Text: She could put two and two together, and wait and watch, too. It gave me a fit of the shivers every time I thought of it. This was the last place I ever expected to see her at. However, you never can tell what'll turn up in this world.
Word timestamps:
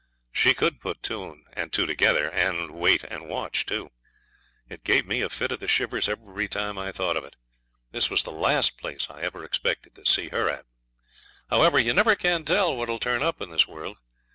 She 0.31 0.55
could 0.55 0.81
put 0.81 1.03
two 1.03 1.43
and 1.53 1.71
two 1.71 1.85
together, 1.85 2.27
and 2.31 2.71
wait 2.71 3.03
and 3.03 3.29
watch, 3.29 3.67
too. 3.67 3.91
It 4.67 4.83
gave 4.83 5.05
me 5.05 5.21
a 5.21 5.29
fit 5.29 5.51
of 5.51 5.59
the 5.59 5.67
shivers 5.67 6.09
every 6.09 6.47
time 6.47 6.75
I 6.79 6.91
thought 6.91 7.17
of 7.17 7.23
it. 7.23 7.35
This 7.91 8.09
was 8.09 8.23
the 8.23 8.31
last 8.31 8.79
place 8.79 9.05
I 9.11 9.21
ever 9.21 9.43
expected 9.45 9.93
to 9.93 10.05
see 10.07 10.29
her 10.29 10.49
at. 10.49 10.65
However, 11.51 11.77
you 11.77 11.93
never 11.93 12.15
can 12.15 12.43
tell 12.45 12.75
what'll 12.75 12.97
turn 12.97 13.21
up 13.21 13.41
in 13.43 13.51
this 13.51 13.67
world. 13.67 13.99